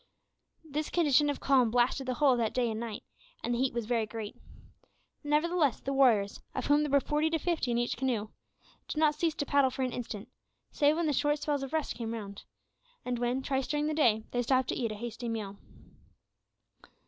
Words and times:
This 0.63 0.89
condition 0.89 1.29
of 1.29 1.39
calm 1.39 1.69
lasted 1.69 2.07
the 2.07 2.15
whole 2.15 2.31
of 2.31 2.39
that 2.39 2.55
day 2.55 2.71
and 2.71 2.79
night, 2.79 3.03
and 3.43 3.53
the 3.53 3.59
heat 3.59 3.71
was 3.71 3.85
very 3.85 4.07
great; 4.07 4.35
nevertheless 5.23 5.79
the 5.79 5.93
warriors 5.93 6.41
of 6.55 6.65
whom 6.65 6.81
there 6.81 6.89
were 6.89 6.99
from 6.99 7.07
forty 7.09 7.29
to 7.29 7.37
fifty 7.37 7.69
in 7.69 7.77
each 7.77 7.97
canoe 7.97 8.29
did 8.87 8.97
not 8.97 9.13
cease 9.13 9.35
to 9.35 9.45
paddle 9.45 9.69
for 9.69 9.83
an 9.83 9.93
instant, 9.93 10.27
save 10.71 10.95
when 10.95 11.05
the 11.05 11.13
short 11.13 11.37
spells 11.39 11.61
of 11.61 11.71
rest 11.71 11.93
came 11.93 12.15
round, 12.15 12.45
and 13.05 13.19
when, 13.19 13.43
twice 13.43 13.67
during 13.67 13.85
the 13.85 13.93
day, 13.93 14.23
they 14.31 14.41
stopped 14.41 14.69
to 14.69 14.75
eat 14.75 14.91
a 14.91 14.95
hasty 14.95 15.29
meal. 15.29 15.57